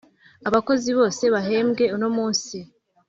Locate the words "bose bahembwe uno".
0.99-2.09